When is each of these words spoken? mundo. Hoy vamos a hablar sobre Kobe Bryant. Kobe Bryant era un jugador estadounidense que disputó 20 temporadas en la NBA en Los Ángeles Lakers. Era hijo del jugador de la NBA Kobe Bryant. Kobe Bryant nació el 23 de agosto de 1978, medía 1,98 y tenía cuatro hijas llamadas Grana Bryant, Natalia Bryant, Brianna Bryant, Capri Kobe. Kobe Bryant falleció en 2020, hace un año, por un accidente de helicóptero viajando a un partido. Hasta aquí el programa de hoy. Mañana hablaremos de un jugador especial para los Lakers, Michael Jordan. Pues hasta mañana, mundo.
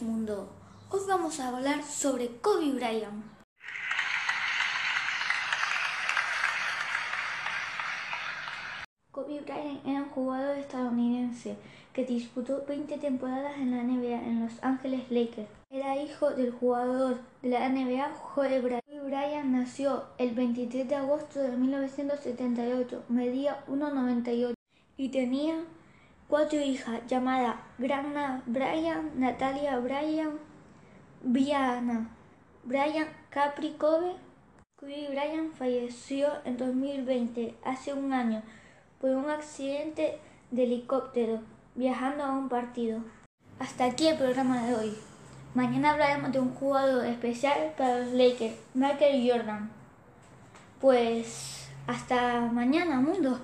mundo. 0.00 0.48
Hoy 0.90 1.00
vamos 1.08 1.40
a 1.40 1.48
hablar 1.48 1.82
sobre 1.82 2.28
Kobe 2.40 2.70
Bryant. 2.70 3.24
Kobe 9.10 9.40
Bryant 9.40 9.84
era 9.84 10.02
un 10.02 10.10
jugador 10.10 10.56
estadounidense 10.58 11.56
que 11.92 12.04
disputó 12.04 12.64
20 12.68 12.98
temporadas 12.98 13.56
en 13.56 13.72
la 13.72 13.82
NBA 13.82 14.22
en 14.22 14.44
Los 14.44 14.62
Ángeles 14.62 15.10
Lakers. 15.10 15.48
Era 15.70 15.96
hijo 15.96 16.30
del 16.30 16.52
jugador 16.52 17.18
de 17.42 17.48
la 17.48 17.68
NBA 17.68 18.12
Kobe 18.34 18.60
Bryant. 18.60 18.84
Kobe 18.86 19.00
Bryant 19.00 19.46
nació 19.46 20.04
el 20.18 20.32
23 20.32 20.88
de 20.88 20.94
agosto 20.94 21.40
de 21.40 21.56
1978, 21.56 23.02
medía 23.08 23.64
1,98 23.66 24.54
y 24.96 25.08
tenía 25.08 25.56
cuatro 26.28 26.60
hijas 26.60 27.00
llamadas 27.06 27.56
Grana 27.78 28.42
Bryant, 28.46 29.14
Natalia 29.14 29.78
Bryant, 29.78 30.38
Brianna 31.22 32.08
Bryant, 32.64 33.08
Capri 33.30 33.72
Kobe. 33.78 34.16
Kobe 34.76 35.08
Bryant 35.08 35.54
falleció 35.54 36.28
en 36.44 36.56
2020, 36.56 37.54
hace 37.64 37.92
un 37.94 38.12
año, 38.12 38.42
por 39.00 39.10
un 39.10 39.30
accidente 39.30 40.18
de 40.50 40.64
helicóptero 40.64 41.40
viajando 41.74 42.24
a 42.24 42.32
un 42.32 42.48
partido. 42.48 43.00
Hasta 43.58 43.84
aquí 43.84 44.08
el 44.08 44.18
programa 44.18 44.66
de 44.66 44.74
hoy. 44.74 44.96
Mañana 45.54 45.92
hablaremos 45.92 46.32
de 46.32 46.40
un 46.40 46.54
jugador 46.54 47.06
especial 47.06 47.72
para 47.78 48.00
los 48.00 48.12
Lakers, 48.12 48.56
Michael 48.74 49.30
Jordan. 49.30 49.70
Pues 50.80 51.68
hasta 51.86 52.40
mañana, 52.52 53.00
mundo. 53.00 53.38